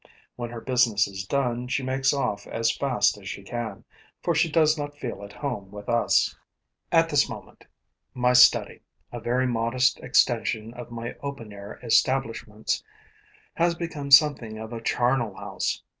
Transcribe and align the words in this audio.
When 0.35 0.49
her 0.49 0.61
business 0.61 1.07
is 1.07 1.27
done, 1.27 1.67
she 1.67 1.83
makes 1.83 2.11
off 2.11 2.47
as 2.47 2.75
fast 2.75 3.19
as 3.19 3.29
she 3.29 3.43
can, 3.43 3.83
for 4.23 4.33
she 4.33 4.49
does 4.51 4.75
not 4.75 4.97
feel 4.97 5.23
at 5.23 5.31
home 5.31 5.69
with 5.69 5.87
us. 5.89 6.35
At 6.91 7.07
this 7.09 7.29
moment, 7.29 7.67
my 8.15 8.33
study, 8.33 8.81
a 9.11 9.19
very 9.19 9.45
modest 9.45 9.99
extension 9.99 10.73
of 10.73 10.89
my 10.89 11.13
open 11.21 11.53
air 11.53 11.79
establishments, 11.83 12.83
has 13.53 13.75
become 13.75 14.09
something 14.09 14.57
of 14.57 14.73
a 14.73 14.81
charnel 14.81 15.35
house. 15.35 15.83